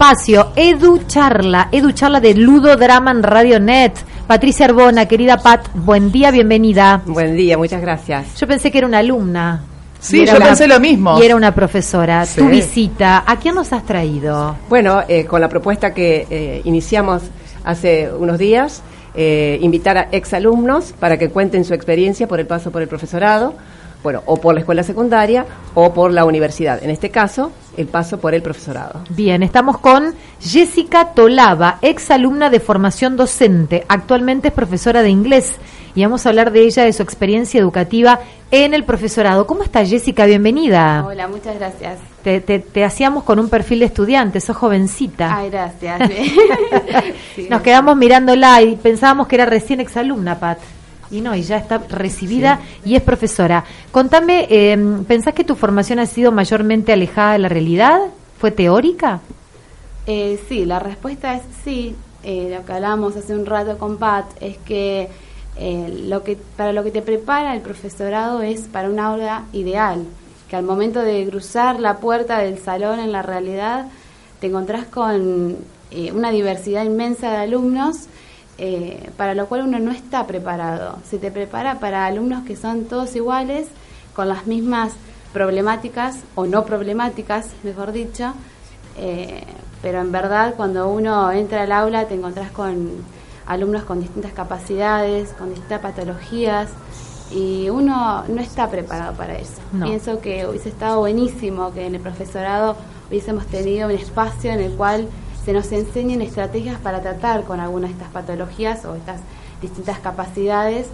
[0.00, 3.92] espacio, Edu Charla, Edu Charla de Ludo Drama en Radio Net.
[4.26, 7.02] Patricia Arbona, querida Pat, buen día, bienvenida.
[7.04, 8.34] Buen día, muchas gracias.
[8.40, 9.62] Yo pensé que era una alumna.
[10.00, 11.20] Sí, yo pensé lo mismo.
[11.20, 12.24] Y era una profesora.
[12.24, 14.56] Tu visita, ¿a quién nos has traído?
[14.70, 17.24] Bueno, eh, con la propuesta que eh, iniciamos
[17.62, 18.82] hace unos días,
[19.14, 23.52] eh, invitar a exalumnos para que cuenten su experiencia por el paso por el profesorado
[24.02, 26.82] bueno, o por la escuela secundaria o por la universidad.
[26.82, 29.04] En este caso, el paso por el profesorado.
[29.10, 35.56] Bien, estamos con Jessica Tolava, ex alumna de formación docente, actualmente es profesora de inglés
[35.94, 39.46] y vamos a hablar de ella, de su experiencia educativa en el profesorado.
[39.46, 40.24] ¿Cómo está Jessica?
[40.26, 41.04] Bienvenida.
[41.06, 41.98] Hola, muchas gracias.
[42.22, 45.36] Te, hacíamos con un perfil de estudiante, sos jovencita.
[45.36, 46.00] Ay, gracias.
[47.50, 50.58] Nos quedamos mirándola y pensábamos que era recién exalumna, Pat
[51.10, 53.64] y no, y ya está recibida y es profesora.
[53.90, 58.00] Contame, eh, ¿pensás que tu formación ha sido mayormente alejada de la realidad?
[58.38, 59.20] ¿Fue teórica?
[60.06, 61.94] Eh, sí, la respuesta es sí.
[62.22, 65.08] Eh, lo que hablábamos hace un rato con Pat es que
[65.56, 70.04] eh, lo que para lo que te prepara el profesorado es para una aula ideal,
[70.48, 73.86] que al momento de cruzar la puerta del salón en la realidad
[74.40, 75.56] te encontrás con
[76.14, 78.06] una diversidad inmensa de alumnos
[78.62, 80.98] eh, para lo cual uno no está preparado.
[81.08, 83.68] Se te prepara para alumnos que son todos iguales,
[84.14, 84.92] con las mismas
[85.32, 88.34] problemáticas o no problemáticas, mejor dicho,
[88.98, 89.44] eh,
[89.80, 92.90] pero en verdad cuando uno entra al aula te encontrás con
[93.46, 96.68] alumnos con distintas capacidades, con distintas patologías
[97.32, 99.54] y uno no está preparado para eso.
[99.82, 102.76] Pienso que hubiese estado buenísimo que en el profesorado
[103.08, 105.08] hubiésemos tenido un espacio en el cual
[105.44, 109.20] se nos enseñen estrategias para tratar con algunas de estas patologías o estas
[109.60, 110.88] distintas capacidades.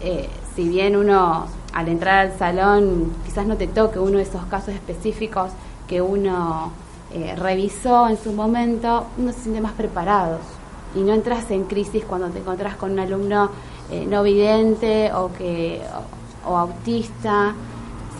[0.00, 4.44] Eh, si bien uno al entrar al salón quizás no te toque uno de esos
[4.46, 5.52] casos específicos
[5.86, 6.72] que uno
[7.12, 10.38] eh, revisó en su momento, uno se siente más preparado
[10.94, 13.50] y no entras en crisis cuando te encontrás con un alumno
[13.90, 15.80] eh, no vidente o que
[16.46, 17.54] o, autista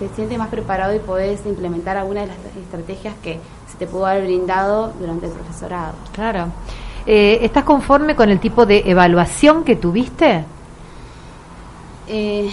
[0.09, 3.39] se siente más preparado y podés implementar alguna de las estrategias que
[3.71, 5.95] se te pudo haber brindado durante el profesorado.
[6.13, 6.49] Claro.
[7.07, 10.45] Eh, ¿Estás conforme con el tipo de evaluación que tuviste?
[12.09, 12.51] Eh,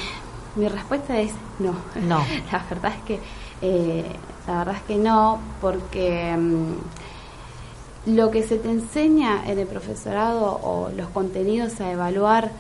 [0.55, 1.73] mi respuesta es no.
[2.07, 2.23] No.
[2.51, 3.19] la verdad es que
[3.61, 4.05] eh,
[4.47, 10.59] la verdad es que no, porque mm, lo que se te enseña en el profesorado
[10.63, 12.51] o los contenidos a evaluar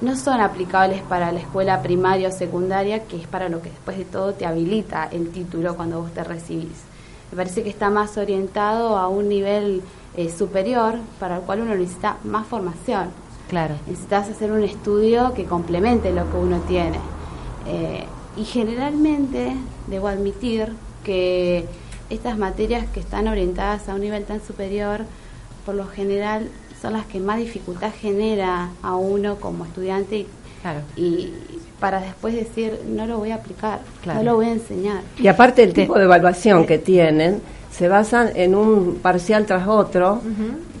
[0.00, 3.96] no son aplicables para la escuela primaria o secundaria, que es para lo que después
[3.96, 6.82] de todo te habilita el título cuando vos te recibís.
[7.30, 9.82] Me parece que está más orientado a un nivel
[10.16, 13.08] eh, superior para el cual uno necesita más formación.
[13.48, 13.74] Claro.
[13.86, 16.98] Necesitas hacer un estudio que complemente lo que uno tiene.
[17.66, 18.04] Eh,
[18.36, 19.56] y generalmente,
[19.86, 20.72] debo admitir
[21.04, 21.66] que
[22.10, 25.04] estas materias que están orientadas a un nivel tan superior,
[25.64, 26.50] por lo general
[26.84, 30.26] son las que más dificultad genera a uno como estudiante
[30.96, 31.30] y,
[31.80, 35.00] para después decir no lo voy a aplicar, no lo voy a enseñar.
[35.18, 37.40] Y aparte el tipo de evaluación que tienen
[37.70, 40.20] se basan en un parcial tras otro,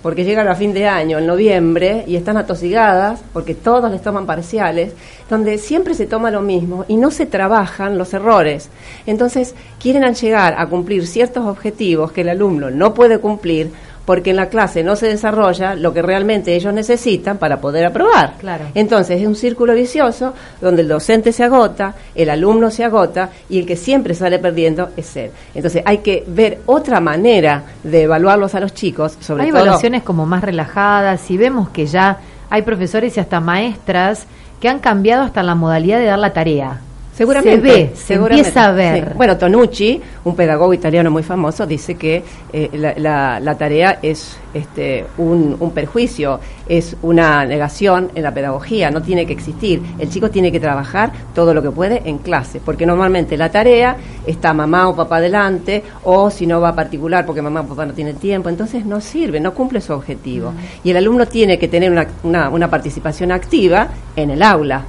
[0.02, 4.26] porque llegan a fin de año, en noviembre, y están atosigadas, porque todos les toman
[4.26, 4.92] parciales,
[5.30, 8.68] donde siempre se toma lo mismo y no se trabajan los errores.
[9.06, 13.72] Entonces, quieren llegar a cumplir ciertos objetivos que el alumno no puede cumplir
[14.04, 18.34] porque en la clase no se desarrolla lo que realmente ellos necesitan para poder aprobar.
[18.38, 18.66] Claro.
[18.74, 23.58] Entonces es un círculo vicioso donde el docente se agota, el alumno se agota y
[23.58, 25.30] el que siempre sale perdiendo es él.
[25.54, 30.26] Entonces hay que ver otra manera de evaluarlos a los chicos, sobre hay evaluaciones como
[30.26, 32.18] más relajadas y vemos que ya
[32.50, 34.26] hay profesores y hasta maestras
[34.60, 36.80] que han cambiado hasta la modalidad de dar la tarea.
[37.14, 37.68] Seguramente.
[37.68, 39.14] Se ve, se empieza a ver.
[39.14, 45.06] Bueno, Tonucci, un pedagogo italiano muy famoso, dice que eh, la, la, tarea es este,
[45.18, 49.80] un, un, perjuicio, es una negación en la pedagogía, no tiene que existir.
[50.00, 53.96] El chico tiene que trabajar todo lo que puede en clase, porque normalmente la tarea
[54.26, 57.86] está mamá o papá delante, o si no va a particular porque mamá o papá
[57.86, 60.52] no tiene tiempo, entonces no sirve, no cumple su objetivo.
[60.82, 63.86] Y el alumno tiene que tener una, una, una participación activa
[64.16, 64.84] en el aula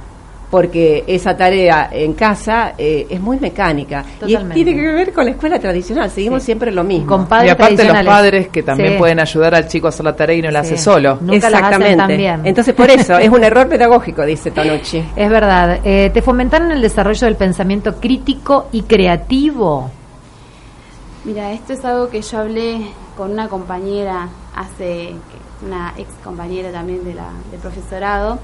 [0.50, 5.32] porque esa tarea en casa eh, es muy mecánica y tiene que ver con la
[5.32, 7.26] escuela tradicional, seguimos siempre lo mismo.
[7.44, 10.42] y aparte los padres que también pueden ayudar al chico a hacer la tarea y
[10.42, 11.18] no la hace solo.
[11.30, 12.26] Exactamente.
[12.44, 15.02] Entonces por eso es un error pedagógico, dice Tonucci.
[15.16, 15.80] Es verdad.
[15.84, 19.90] Eh, ¿Te fomentaron el desarrollo del pensamiento crítico y creativo?
[21.24, 25.12] Mira, esto es algo que yo hablé con una compañera hace,
[25.64, 28.38] una ex compañera también de la, del profesorado,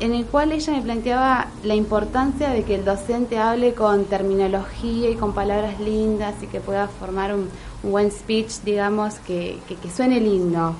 [0.00, 5.10] en el cual ella me planteaba la importancia de que el docente hable con terminología
[5.10, 7.48] y con palabras lindas y que pueda formar un,
[7.82, 10.74] un buen speech, digamos, que, que, suene lindo.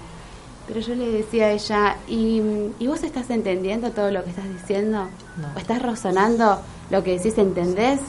[0.66, 2.42] Pero yo le decía a ella, ¿y,
[2.78, 5.06] ¿y vos estás entendiendo todo lo que estás diciendo?
[5.54, 8.00] ¿O estás razonando lo que decís, entendés?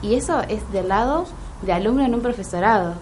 [0.00, 1.26] Y eso es del lado
[1.62, 2.94] de alumno en un profesorado.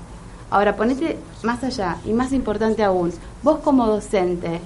[0.51, 3.13] Ahora, ponete más allá y más importante aún,
[3.43, 4.61] vos como docente,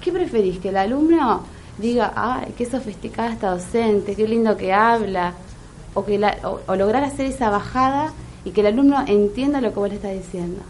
[0.00, 0.58] ¿qué preferís?
[0.58, 1.42] ¿Que el alumno
[1.78, 5.34] diga, ay, qué sofisticada esta docente, qué lindo que habla?
[5.94, 8.12] O, que o lograr hacer esa bajada
[8.44, 10.60] y que el alumno entienda lo que vos le estás diciendo.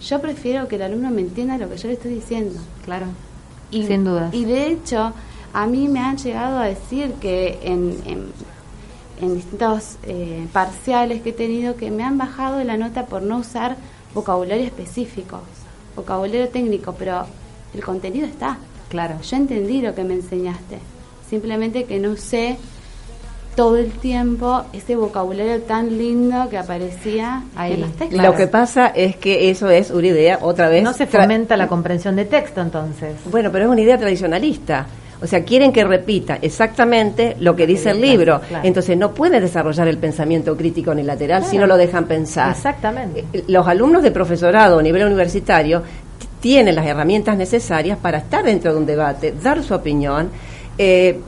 [0.00, 2.58] Yo prefiero que el alumno me entienda lo que yo le estoy diciendo.
[2.84, 3.06] Claro.
[3.70, 4.30] Y, Sin duda.
[4.32, 5.12] Y de hecho,
[5.52, 7.96] a mí me han llegado a decir que en,
[9.20, 13.38] en, distintos eh, parciales que he tenido que me han bajado la nota por no
[13.38, 13.76] usar
[14.14, 15.40] vocabulario específico,
[15.94, 17.24] vocabulario técnico, pero
[17.72, 18.58] el contenido está.
[18.88, 19.16] Claro.
[19.22, 20.78] Yo entendí lo que me enseñaste.
[21.28, 22.56] Simplemente que no usé
[23.56, 27.72] todo el tiempo ese vocabulario tan lindo que aparecía Ahí.
[27.72, 28.22] en los textos.
[28.22, 30.84] Lo que pasa es que eso es una idea, otra vez...
[30.84, 33.16] No se fomenta la comprensión de texto entonces.
[33.30, 34.86] Bueno, pero es una idea tradicionalista.
[35.22, 38.40] O sea, quieren que repita exactamente lo que dice el libro.
[38.62, 42.50] Entonces no puede desarrollar el pensamiento crítico ni lateral si no lo dejan pensar.
[42.50, 43.24] Exactamente.
[43.32, 45.82] Eh, los alumnos de profesorado a nivel universitario
[46.46, 50.30] tienen las herramientas necesarias para estar dentro de un debate, dar su opinión,
[50.78, 51.18] eh,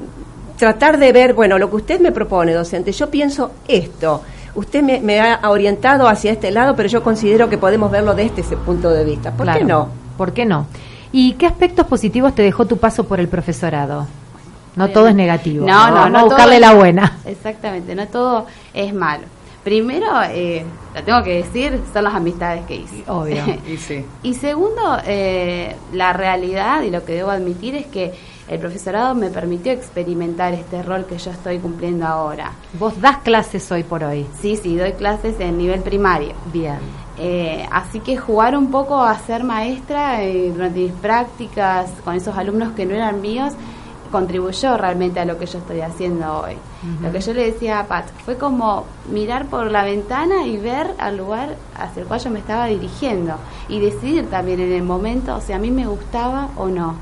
[0.57, 4.23] tratar de ver, bueno, lo que usted me propone, docente, yo pienso esto.
[4.55, 8.57] Usted me, ha orientado hacia este lado, pero yo considero que podemos verlo desde ese
[8.57, 9.33] punto de vista.
[9.33, 9.89] ¿Por qué no?
[10.17, 10.69] ¿Por qué no?
[11.11, 14.07] ¿Y qué aspectos positivos te dejó tu paso por el profesorado?
[14.77, 15.67] No todo es negativo.
[15.67, 16.27] No, no, no.
[16.27, 17.19] buscarle la buena.
[17.27, 19.25] Exactamente, no todo es malo.
[19.65, 20.65] Primero, eh,
[20.95, 23.05] lo tengo que decir, son las amistades que hice.
[23.07, 23.45] Obvio.
[24.23, 28.13] y, segundo, eh, la realidad y lo que debo admitir es que
[28.49, 32.53] el profesorado me permitió experimentar este rol que yo estoy cumpliendo ahora.
[32.79, 34.27] ¿Vos das clases hoy por hoy?
[34.41, 36.33] Sí, sí, doy clases en nivel primario.
[36.53, 36.79] Bien.
[37.19, 42.37] Eh, así que jugar un poco a ser maestra eh, durante mis prácticas con esos
[42.37, 43.55] alumnos que no eran míos
[44.11, 46.57] contribuyó realmente a lo que yo estoy haciendo hoy.
[47.03, 50.95] Lo que yo le decía a Pat fue como mirar por la ventana y ver
[50.99, 53.35] al lugar hacia el cual yo me estaba dirigiendo
[53.69, 56.95] y decidir también en el momento si a mí me gustaba o no,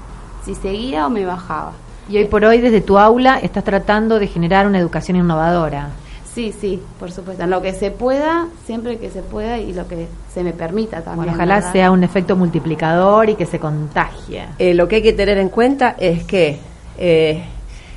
[0.44, 1.72] si seguía o me bajaba.
[2.08, 5.90] Y hoy por hoy desde tu aula estás tratando de generar una educación innovadora.
[6.36, 7.44] Sí, sí, por supuesto.
[7.44, 11.00] En lo que se pueda, siempre que se pueda y lo que se me permita
[11.00, 11.32] también.
[11.32, 14.44] ojalá sea un efecto multiplicador y que se contagie.
[14.58, 16.60] Eh, lo que hay que tener en cuenta es que
[16.98, 17.42] eh,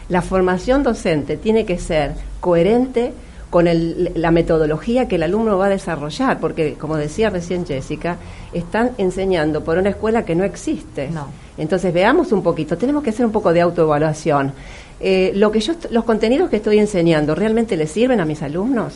[0.10, 3.14] la formación docente tiene que ser coherente
[3.50, 8.18] con la metodología que el alumno va a desarrollar, porque como decía recién Jessica,
[8.54, 11.10] están enseñando por una escuela que no existe.
[11.10, 11.28] No.
[11.58, 14.54] Entonces veamos un poquito, tenemos que hacer un poco de autoevaluación.
[15.00, 18.94] Eh, lo que yo, los contenidos que estoy enseñando, ¿realmente les sirven a mis alumnos?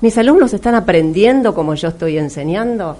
[0.00, 2.98] ¿Mis alumnos están aprendiendo como yo estoy enseñando?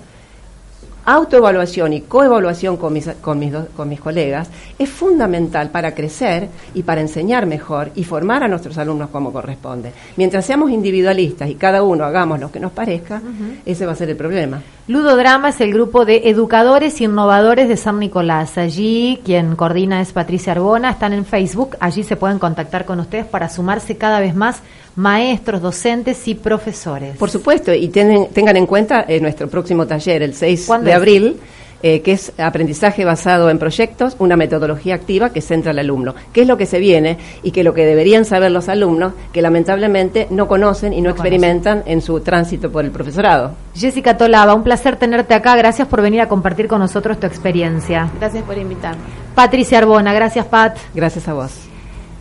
[1.04, 4.48] Autoevaluación y coevaluación con mis, con, mis con mis colegas
[4.78, 9.92] es fundamental para crecer y para enseñar mejor y formar a nuestros alumnos como corresponde.
[10.16, 13.20] Mientras seamos individualistas y cada uno hagamos lo que nos parezca,
[13.64, 14.62] ese va a ser el problema.
[14.86, 18.58] Ludodrama es el grupo de educadores y innovadores de San Nicolás.
[18.58, 23.24] Allí quien coordina es Patricia Arbona, están en Facebook, allí se pueden contactar con ustedes
[23.24, 24.60] para sumarse cada vez más
[24.94, 27.16] maestros, docentes y profesores.
[27.16, 31.40] Por supuesto, y tengan en cuenta eh, nuestro próximo taller, el 6 de abril.
[31.86, 36.14] Eh, que es aprendizaje basado en proyectos, una metodología activa que centra al alumno.
[36.32, 39.42] ¿Qué es lo que se viene y que lo que deberían saber los alumnos, que
[39.42, 43.52] lamentablemente no conocen y no, experimentan en su tránsito por el profesorado?
[43.74, 45.54] Jessica Tolaba, un placer tenerte acá.
[45.56, 48.08] Gracias por venir a compartir con nosotros tu experiencia.
[48.18, 49.02] Gracias por invitarme.
[49.34, 50.78] Patricia Arbona, gracias Pat.
[50.94, 51.52] Gracias a vos.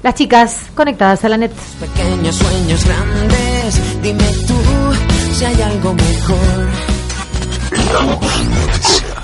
[0.03, 1.53] Las chicas conectadas a la net.
[1.79, 4.57] Pequeños sueños grandes, dime tú
[5.35, 6.67] si hay algo mejor.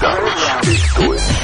[0.02, 1.40] Esto es